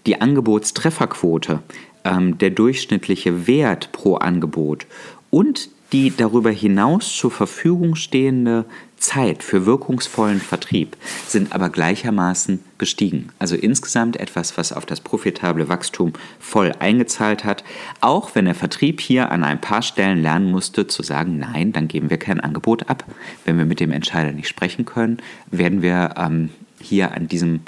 Die 0.07 0.19
Angebotstrefferquote, 0.19 1.61
ähm, 2.03 2.37
der 2.39 2.49
durchschnittliche 2.49 3.47
Wert 3.47 3.91
pro 3.91 4.15
Angebot 4.15 4.87
und 5.29 5.69
die 5.91 6.15
darüber 6.15 6.51
hinaus 6.51 7.15
zur 7.15 7.31
Verfügung 7.31 7.95
stehende 7.95 8.65
Zeit 8.97 9.43
für 9.43 9.65
wirkungsvollen 9.65 10.41
Vertrieb 10.41 10.97
sind 11.27 11.53
aber 11.53 11.69
gleichermaßen 11.69 12.59
gestiegen. 12.77 13.29
Also 13.39 13.55
insgesamt 13.55 14.17
etwas, 14.17 14.57
was 14.57 14.73
auf 14.73 14.85
das 14.85 15.01
profitable 15.01 15.69
Wachstum 15.69 16.13
voll 16.39 16.73
eingezahlt 16.79 17.45
hat, 17.45 17.63
auch 18.01 18.33
wenn 18.33 18.45
der 18.45 18.55
Vertrieb 18.55 18.99
hier 18.99 19.31
an 19.31 19.43
ein 19.43 19.61
paar 19.61 19.81
Stellen 19.81 20.21
lernen 20.21 20.51
musste 20.51 20.87
zu 20.87 21.03
sagen, 21.03 21.37
nein, 21.37 21.73
dann 21.73 21.87
geben 21.87 22.09
wir 22.09 22.17
kein 22.17 22.39
Angebot 22.39 22.89
ab. 22.89 23.05
Wenn 23.45 23.57
wir 23.57 23.65
mit 23.65 23.79
dem 23.79 23.91
Entscheider 23.91 24.31
nicht 24.31 24.47
sprechen 24.47 24.85
können, 24.85 25.17
werden 25.51 25.81
wir 25.81 26.15
ähm, 26.17 26.49
hier 26.81 27.13
an 27.13 27.27
diesem, 27.27 27.61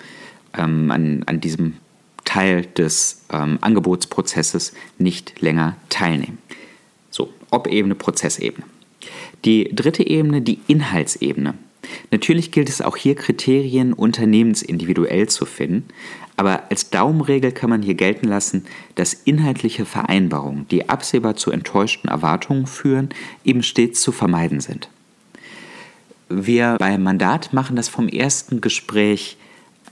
ähm, 0.57 0.91
an, 0.91 1.23
an 1.27 1.39
diesem 1.39 1.75
Teil 2.25 2.65
des 2.65 3.23
ähm, 3.31 3.59
Angebotsprozesses 3.61 4.73
nicht 4.97 5.41
länger 5.41 5.75
teilnehmen. 5.89 6.39
Ob-Ebene, 7.51 7.95
Prozessebene. 7.95 8.65
Die 9.45 9.69
dritte 9.73 10.05
Ebene, 10.05 10.41
die 10.41 10.59
Inhaltsebene. 10.67 11.55
Natürlich 12.11 12.51
gilt 12.51 12.69
es 12.69 12.81
auch 12.81 12.97
hier 12.97 13.15
Kriterien 13.15 13.93
unternehmensindividuell 13.93 15.27
zu 15.27 15.45
finden, 15.45 15.85
aber 16.35 16.63
als 16.69 16.89
Daumenregel 16.89 17.51
kann 17.51 17.69
man 17.69 17.81
hier 17.81 17.95
gelten 17.95 18.27
lassen, 18.27 18.65
dass 18.95 19.13
inhaltliche 19.13 19.85
Vereinbarungen, 19.85 20.67
die 20.69 20.89
absehbar 20.89 21.35
zu 21.35 21.51
enttäuschten 21.51 22.09
Erwartungen 22.09 22.67
führen, 22.67 23.09
eben 23.43 23.63
stets 23.63 24.01
zu 24.01 24.11
vermeiden 24.11 24.59
sind. 24.59 24.89
Wir 26.29 26.75
beim 26.79 27.03
Mandat 27.03 27.53
machen 27.53 27.75
das 27.75 27.89
vom 27.89 28.07
ersten 28.07 28.61
Gespräch 28.61 29.37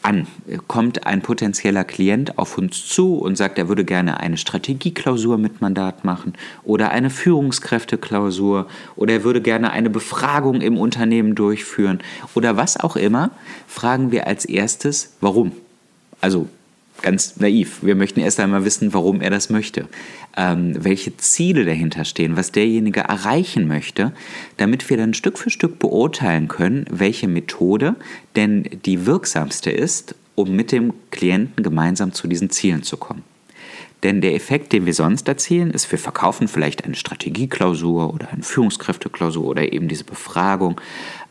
an? 0.08 0.26
Kommt 0.68 1.06
ein 1.06 1.22
potenzieller 1.22 1.84
Klient 1.84 2.38
auf 2.38 2.58
uns 2.58 2.88
zu 2.88 3.16
und 3.16 3.36
sagt, 3.36 3.58
er 3.58 3.68
würde 3.68 3.84
gerne 3.84 4.20
eine 4.22 4.38
Strategieklausur 4.38 5.38
mit 5.38 5.60
Mandat 5.60 6.06
machen 6.06 6.34
oder 6.64 6.92
eine 6.92 7.10
Führungskräfteklausur 7.10 8.68
oder 8.96 9.14
er 9.14 9.24
würde 9.24 9.42
gerne 9.42 9.72
eine 9.72 9.90
Befragung 9.90 10.62
im 10.62 10.78
Unternehmen 10.78 11.36
durchführen 11.36 12.00
oder 12.36 12.56
was 12.56 12.80
auch 12.80 12.96
immer, 12.96 13.32
fragen 13.68 14.12
wir 14.12 14.28
als 14.28 14.46
erstes, 14.46 15.18
warum? 15.20 15.52
Also 16.22 16.48
ganz 17.02 17.38
naiv. 17.38 17.80
Wir 17.82 17.96
möchten 17.96 18.20
erst 18.20 18.40
einmal 18.40 18.66
wissen, 18.66 18.94
warum 18.94 19.22
er 19.22 19.30
das 19.30 19.50
möchte, 19.50 19.88
ähm, 20.36 20.74
welche 20.84 21.16
Ziele 21.18 21.66
dahinter 21.66 22.06
stehen, 22.06 22.38
was 22.38 22.52
derjenige 22.52 23.02
erreichen 23.02 23.68
möchte, 23.68 24.14
damit 24.58 24.90
wir 24.90 24.98
dann 24.98 25.14
Stück 25.14 25.38
für 25.38 25.50
Stück 25.50 25.80
beurteilen 25.80 26.48
können, 26.48 26.86
welche 26.90 27.28
Methode 27.28 27.96
denn 28.36 28.64
die 28.86 29.06
wirksamste 29.06 29.72
ist, 29.72 30.16
um 30.36 30.56
mit 30.56 30.72
dem 30.72 30.94
Klienten 31.12 31.64
gemeinsam 31.64 32.14
zu 32.14 32.28
diesen 32.28 32.50
Zielen 32.50 32.84
zu 32.84 32.98
kommen. 32.98 33.24
Denn 34.04 34.22
der 34.22 34.36
Effekt, 34.36 34.74
den 34.74 34.86
wir 34.86 34.94
sonst 34.94 35.28
erzielen, 35.28 35.72
ist, 35.72 35.92
wir 35.92 35.98
verkaufen 35.98 36.48
vielleicht 36.48 36.86
eine 36.86 36.96
Strategieklausur 36.96 38.14
oder 38.14 38.30
eine 38.30 38.44
Führungskräfteklausur 38.44 39.46
oder 39.46 39.74
eben 39.74 39.88
diese 39.88 40.04
Befragung. 40.04 40.80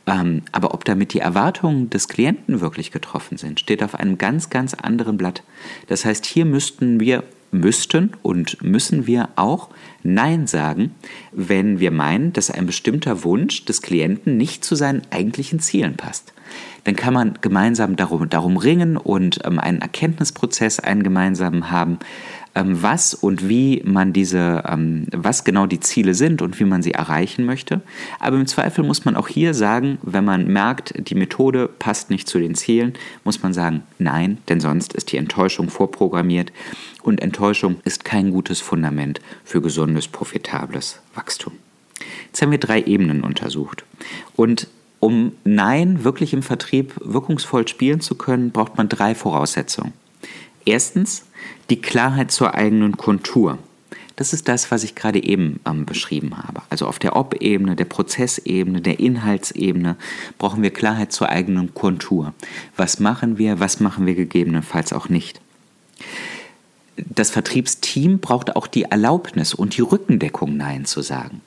Ähm, 0.07 0.43
aber 0.53 0.73
ob 0.73 0.85
damit 0.85 1.13
die 1.15 1.19
Erwartungen 1.19 1.91
des 1.91 2.09
Klienten 2.09 2.61
wirklich 2.61 2.93
getroffen 2.93 3.39
sind, 3.39 3.61
steht 3.61 3.83
auf 3.83 3.95
einem 3.95 4.19
ganz, 4.19 4.51
ganz 4.51 4.75
anderen 4.75 5.17
Blatt. 5.17 5.43
Das 5.89 6.05
heißt, 6.05 6.25
hier 6.25 6.45
müssten 6.45 7.01
wir, 7.01 7.25
müssten 7.51 8.13
und 8.23 8.63
müssen 8.63 9.07
wir 9.07 9.31
auch 9.37 9.71
Nein 10.03 10.47
sagen, 10.47 10.95
wenn 11.33 11.81
wir 11.81 11.91
meinen, 11.91 12.33
dass 12.33 12.51
ein 12.51 12.67
bestimmter 12.67 13.25
Wunsch 13.25 13.65
des 13.65 13.83
Klienten 13.83 14.37
nicht 14.37 14.65
zu 14.65 14.77
seinen 14.77 15.03
eigentlichen 15.11 15.59
Zielen 15.59 15.97
passt. 15.97 16.33
Dann 16.85 16.97
kann 16.97 17.15
man 17.15 17.39
gemeinsam 17.41 17.97
darum, 17.97 18.29
darum 18.29 18.57
ringen 18.57 18.97
und 18.97 19.41
ähm, 19.45 19.59
einen 19.59 19.81
Erkenntnisprozess 19.81 20.81
einen 20.81 21.03
gemeinsamen 21.03 21.71
haben, 21.71 21.99
ähm, 22.57 22.83
was 22.83 23.13
und 23.13 23.49
wie 23.49 23.83
man 23.85 24.13
diese, 24.13 24.65
ähm, 24.67 25.07
was 25.13 25.45
genau 25.45 25.67
die 25.67 25.79
Ziele 25.79 26.15
sind 26.15 26.43
und 26.43 26.59
wie 26.59 26.65
man 26.65 26.83
sie 26.83 26.93
erreichen 26.93 27.45
möchte. 27.45 27.83
Aber 28.19 28.37
im 28.37 28.47
Zweifel 28.47 28.83
muss 28.83 29.05
man 29.05 29.15
auch 29.15 29.29
hier 29.29 29.53
sagen, 29.53 29.99
wenn 30.03 30.25
man 30.25 30.47
merkt, 30.47 30.95
die 30.97 31.15
Methode 31.15 31.69
passt 31.69 32.09
nicht 32.09 32.29
zu 32.29 32.39
den 32.39 32.55
Zielen, 32.55 32.95
muss 33.25 33.43
man 33.43 33.53
sagen, 33.53 33.83
nein, 33.99 34.39
denn 34.49 34.61
sonst 34.61 34.95
ist 34.95 35.13
die 35.13 35.19
Enttäuschung 35.19 35.69
vorprogrammiert 35.69 36.51
und 37.03 37.21
Enttäuschung 37.21 37.77
ist 37.85 38.05
kein 38.05 38.31
gutes 38.31 38.61
Fundament 38.61 39.21
für 39.45 39.61
gesundes, 39.61 40.09
profitables 40.09 41.01
Wachstum. 41.15 41.53
Jetzt 42.27 42.41
haben 42.41 42.51
wir 42.51 42.59
drei 42.59 42.83
Ebenen 42.83 43.23
untersucht. 43.23 43.85
Und 44.35 44.69
um 45.07 45.31
Nein 45.45 46.03
wirklich 46.03 46.33
im 46.33 46.43
Vertrieb 46.43 46.95
wirkungsvoll 47.01 47.69
spielen 47.69 48.01
zu 48.01 48.17
können, 48.17 48.51
braucht 48.51 48.77
man 48.77 48.89
drei 48.89 49.15
Voraussetzungen. 49.15 49.93
Erstens 50.65 51.27
die 51.71 51.81
Klarheit 51.81 52.33
zur 52.33 52.55
eigenen 52.55 52.97
Kontur. 52.97 53.59
Das 54.17 54.33
ist 54.33 54.49
das, 54.49 54.73
was 54.73 54.83
ich 54.83 54.97
gerade 54.97 55.23
eben 55.23 55.61
ähm, 55.65 55.87
beschrieben 55.87 56.37
habe. 56.39 56.63
Also 56.71 56.89
auf 56.89 56.99
der 56.99 57.15
Ob-Ebene, 57.15 57.77
der 57.77 57.85
Prozessebene, 57.85 58.81
der 58.81 58.99
Inhaltsebene 58.99 59.95
brauchen 60.39 60.65
wir 60.65 60.71
Klarheit 60.71 61.13
zur 61.13 61.29
eigenen 61.29 61.73
Kontur. 61.73 62.35
Was 62.77 62.99
machen 62.99 63.39
wir, 63.39 63.61
was 63.61 63.79
machen 63.79 64.07
wir 64.07 64.17
gegebenenfalls 64.17 64.93
auch 64.93 65.09
nicht. 65.09 65.41
Das 66.97 67.31
Vertriebsteam 67.31 68.19
braucht 68.19 68.57
auch 68.57 68.67
die 68.67 68.85
Erlaubnis 68.85 69.55
und 69.55 69.77
die 69.77 69.83
Rückendeckung, 69.83 70.57
Nein 70.57 70.85
zu 70.85 71.01
sagen. 71.01 71.43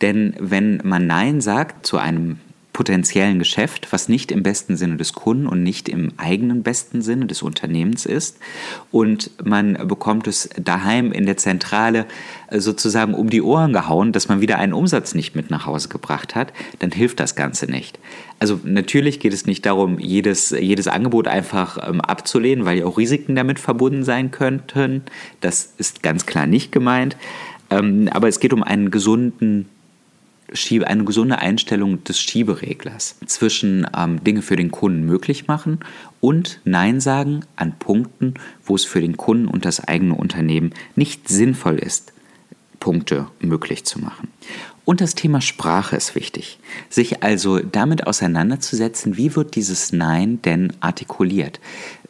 Denn 0.00 0.34
wenn 0.38 0.80
man 0.82 1.06
Nein 1.06 1.42
sagt 1.42 1.84
zu 1.84 1.98
einem 1.98 2.38
potenziellen 2.72 3.38
Geschäft, 3.38 3.88
was 3.90 4.08
nicht 4.08 4.32
im 4.32 4.42
besten 4.42 4.76
Sinne 4.76 4.96
des 4.96 5.12
Kunden 5.12 5.46
und 5.46 5.62
nicht 5.62 5.88
im 5.88 6.12
eigenen 6.16 6.62
besten 6.62 7.02
Sinne 7.02 7.26
des 7.26 7.42
Unternehmens 7.42 8.06
ist. 8.06 8.38
Und 8.90 9.30
man 9.44 9.86
bekommt 9.86 10.26
es 10.26 10.48
daheim 10.56 11.12
in 11.12 11.26
der 11.26 11.36
Zentrale 11.36 12.06
äh, 12.48 12.60
sozusagen 12.60 13.14
um 13.14 13.28
die 13.28 13.42
Ohren 13.42 13.72
gehauen, 13.72 14.12
dass 14.12 14.28
man 14.28 14.40
wieder 14.40 14.58
einen 14.58 14.72
Umsatz 14.72 15.14
nicht 15.14 15.36
mit 15.36 15.50
nach 15.50 15.66
Hause 15.66 15.88
gebracht 15.88 16.34
hat, 16.34 16.52
dann 16.78 16.90
hilft 16.90 17.20
das 17.20 17.34
Ganze 17.34 17.66
nicht. 17.66 17.98
Also 18.38 18.58
natürlich 18.64 19.20
geht 19.20 19.34
es 19.34 19.46
nicht 19.46 19.66
darum, 19.66 19.98
jedes, 19.98 20.50
jedes 20.50 20.88
Angebot 20.88 21.28
einfach 21.28 21.78
ähm, 21.86 22.00
abzulehnen, 22.00 22.64
weil 22.64 22.78
ja 22.78 22.86
auch 22.86 22.96
Risiken 22.96 23.36
damit 23.36 23.58
verbunden 23.58 24.02
sein 24.02 24.30
könnten. 24.30 25.02
Das 25.40 25.74
ist 25.76 26.02
ganz 26.02 26.24
klar 26.24 26.46
nicht 26.46 26.72
gemeint. 26.72 27.16
Ähm, 27.70 28.08
aber 28.12 28.28
es 28.28 28.40
geht 28.40 28.52
um 28.52 28.62
einen 28.62 28.90
gesunden 28.90 29.68
Schiebe, 30.54 30.86
eine 30.86 31.04
gesunde 31.04 31.38
Einstellung 31.38 32.04
des 32.04 32.20
Schiebereglers 32.20 33.16
zwischen 33.26 33.86
ähm, 33.96 34.22
Dinge 34.22 34.42
für 34.42 34.56
den 34.56 34.70
Kunden 34.70 35.04
möglich 35.04 35.46
machen 35.46 35.80
und 36.20 36.60
Nein 36.64 37.00
sagen 37.00 37.44
an 37.56 37.78
Punkten, 37.78 38.34
wo 38.64 38.74
es 38.74 38.84
für 38.84 39.00
den 39.00 39.16
Kunden 39.16 39.48
und 39.48 39.64
das 39.64 39.80
eigene 39.80 40.14
Unternehmen 40.14 40.72
nicht 40.96 41.28
sinnvoll 41.28 41.78
ist, 41.78 42.12
Punkte 42.80 43.28
möglich 43.40 43.84
zu 43.84 44.00
machen. 44.00 44.28
Und 44.84 45.00
das 45.00 45.14
Thema 45.14 45.40
Sprache 45.40 45.94
ist 45.94 46.16
wichtig. 46.16 46.58
Sich 46.88 47.22
also 47.22 47.60
damit 47.60 48.06
auseinanderzusetzen, 48.06 49.16
wie 49.16 49.36
wird 49.36 49.54
dieses 49.54 49.92
Nein 49.92 50.42
denn 50.42 50.72
artikuliert? 50.80 51.60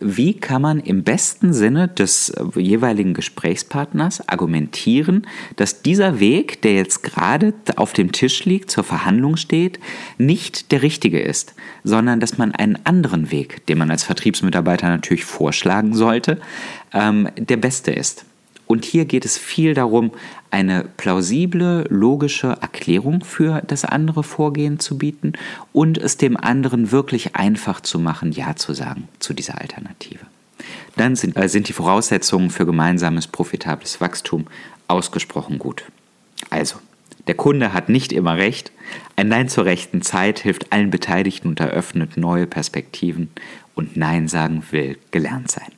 Wie 0.00 0.32
kann 0.32 0.62
man 0.62 0.80
im 0.80 1.04
besten 1.04 1.52
Sinne 1.52 1.88
des 1.88 2.32
jeweiligen 2.54 3.12
Gesprächspartners 3.12 4.26
argumentieren, 4.26 5.26
dass 5.56 5.82
dieser 5.82 6.18
Weg, 6.18 6.62
der 6.62 6.72
jetzt 6.72 7.02
gerade 7.02 7.52
auf 7.76 7.92
dem 7.92 8.10
Tisch 8.10 8.46
liegt, 8.46 8.70
zur 8.70 8.84
Verhandlung 8.84 9.36
steht, 9.36 9.78
nicht 10.16 10.72
der 10.72 10.80
richtige 10.80 11.20
ist, 11.20 11.54
sondern 11.84 12.20
dass 12.20 12.38
man 12.38 12.52
einen 12.52 12.78
anderen 12.84 13.30
Weg, 13.30 13.66
den 13.66 13.76
man 13.76 13.90
als 13.90 14.02
Vertriebsmitarbeiter 14.02 14.88
natürlich 14.88 15.26
vorschlagen 15.26 15.94
sollte, 15.94 16.40
ähm, 16.94 17.28
der 17.36 17.58
beste 17.58 17.92
ist. 17.92 18.24
Und 18.72 18.86
hier 18.86 19.04
geht 19.04 19.26
es 19.26 19.36
viel 19.36 19.74
darum, 19.74 20.12
eine 20.50 20.84
plausible, 20.96 21.84
logische 21.90 22.56
Erklärung 22.62 23.22
für 23.22 23.60
das 23.66 23.84
andere 23.84 24.22
Vorgehen 24.22 24.80
zu 24.80 24.96
bieten 24.96 25.34
und 25.74 25.98
es 25.98 26.16
dem 26.16 26.38
anderen 26.38 26.90
wirklich 26.90 27.36
einfach 27.36 27.82
zu 27.82 27.98
machen, 27.98 28.32
Ja 28.32 28.56
zu 28.56 28.72
sagen 28.72 29.08
zu 29.18 29.34
dieser 29.34 29.60
Alternative. 29.60 30.20
Dann 30.96 31.16
sind, 31.16 31.36
äh, 31.36 31.50
sind 31.50 31.68
die 31.68 31.74
Voraussetzungen 31.74 32.48
für 32.48 32.64
gemeinsames 32.64 33.26
profitables 33.26 34.00
Wachstum 34.00 34.46
ausgesprochen 34.88 35.58
gut. 35.58 35.84
Also, 36.48 36.76
der 37.26 37.34
Kunde 37.34 37.74
hat 37.74 37.90
nicht 37.90 38.10
immer 38.10 38.38
recht. 38.38 38.72
Ein 39.16 39.28
Nein 39.28 39.50
zur 39.50 39.66
rechten 39.66 40.00
Zeit 40.00 40.38
hilft 40.38 40.72
allen 40.72 40.88
Beteiligten 40.88 41.48
und 41.48 41.60
eröffnet 41.60 42.16
neue 42.16 42.46
Perspektiven. 42.46 43.28
Und 43.74 43.98
Nein 43.98 44.28
sagen 44.28 44.62
will 44.70 44.96
gelernt 45.10 45.50
sein. 45.50 45.72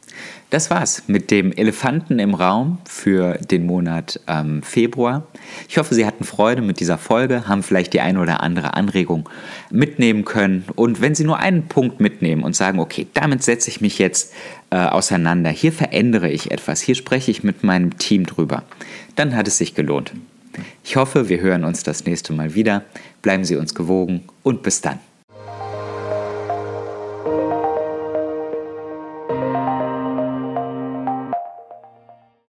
Das 0.50 0.70
war's 0.70 1.04
mit 1.08 1.30
dem 1.30 1.52
Elefanten 1.52 2.18
im 2.18 2.34
Raum 2.34 2.78
für 2.84 3.38
den 3.38 3.66
Monat 3.66 4.20
ähm, 4.28 4.62
Februar. 4.62 5.26
Ich 5.68 5.78
hoffe, 5.78 5.94
Sie 5.94 6.06
hatten 6.06 6.24
Freude 6.24 6.62
mit 6.62 6.80
dieser 6.80 6.98
Folge, 6.98 7.48
haben 7.48 7.62
vielleicht 7.62 7.92
die 7.92 8.00
eine 8.00 8.20
oder 8.20 8.40
andere 8.42 8.74
Anregung 8.74 9.28
mitnehmen 9.70 10.24
können. 10.24 10.64
Und 10.76 11.00
wenn 11.00 11.14
Sie 11.14 11.24
nur 11.24 11.38
einen 11.38 11.66
Punkt 11.66 12.00
mitnehmen 12.00 12.42
und 12.42 12.54
sagen, 12.54 12.78
okay, 12.78 13.06
damit 13.14 13.42
setze 13.42 13.68
ich 13.68 13.80
mich 13.80 13.98
jetzt 13.98 14.32
äh, 14.70 14.76
auseinander, 14.76 15.50
hier 15.50 15.72
verändere 15.72 16.30
ich 16.30 16.50
etwas, 16.50 16.80
hier 16.80 16.94
spreche 16.94 17.30
ich 17.30 17.42
mit 17.42 17.64
meinem 17.64 17.98
Team 17.98 18.26
drüber, 18.26 18.62
dann 19.16 19.34
hat 19.34 19.48
es 19.48 19.58
sich 19.58 19.74
gelohnt. 19.74 20.12
Ich 20.84 20.96
hoffe, 20.96 21.28
wir 21.28 21.40
hören 21.40 21.64
uns 21.64 21.82
das 21.82 22.04
nächste 22.04 22.32
Mal 22.32 22.54
wieder. 22.54 22.84
Bleiben 23.22 23.44
Sie 23.44 23.56
uns 23.56 23.74
gewogen 23.74 24.22
und 24.42 24.62
bis 24.62 24.80
dann. 24.80 25.00